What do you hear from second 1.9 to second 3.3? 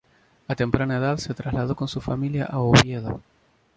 familia a Oviedo.